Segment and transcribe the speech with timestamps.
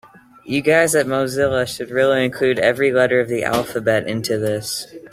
[0.45, 4.87] You guys at Mozilla should really include every letter of the alphabet into this.